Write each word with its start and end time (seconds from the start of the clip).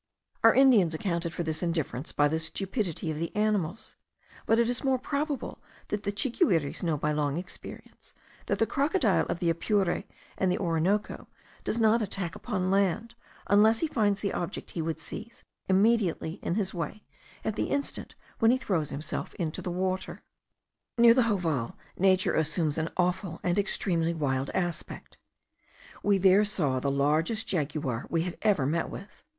Our 0.43 0.55
Indians 0.55 0.95
accounted 0.95 1.31
for 1.31 1.43
this 1.43 1.61
indifference 1.61 2.11
by 2.11 2.27
the 2.27 2.39
stupidity 2.39 3.11
of 3.11 3.19
the 3.19 3.31
animals, 3.35 3.95
but 4.47 4.57
it 4.57 4.67
is 4.67 4.83
more 4.83 4.97
probable 4.97 5.61
that 5.89 6.01
the 6.01 6.11
chiguires 6.11 6.81
know 6.81 6.97
by 6.97 7.11
long 7.11 7.37
experience, 7.37 8.15
that 8.47 8.57
the 8.57 8.65
crocodile 8.65 9.27
of 9.27 9.37
the 9.37 9.51
Apure 9.51 10.05
and 10.39 10.51
the 10.51 10.57
Orinoco 10.57 11.27
does 11.63 11.77
not 11.79 12.01
attack 12.01 12.35
upon 12.35 12.71
land, 12.71 13.13
unless 13.45 13.81
he 13.81 13.85
finds 13.87 14.21
the 14.21 14.33
object 14.33 14.71
he 14.71 14.81
would 14.81 14.99
seize 14.99 15.43
immediately 15.69 16.39
in 16.41 16.55
his 16.55 16.73
way, 16.73 17.03
at 17.45 17.55
the 17.55 17.69
instant 17.69 18.15
when 18.39 18.49
he 18.49 18.57
throws 18.57 18.89
himself 18.89 19.35
into 19.35 19.61
the 19.61 19.69
water. 19.69 20.23
Near 20.97 21.13
the 21.13 21.21
Joval 21.29 21.75
nature 21.95 22.33
assumes 22.33 22.79
an 22.79 22.89
awful 22.97 23.39
and 23.43 23.59
extremely 23.59 24.15
wild 24.15 24.49
aspect. 24.55 25.19
We 26.01 26.17
there 26.17 26.43
saw 26.43 26.79
the 26.79 26.89
largest 26.89 27.47
jaguar 27.47 28.07
we 28.09 28.23
had 28.23 28.39
ever 28.41 28.65
met 28.65 28.89
with. 28.89 29.23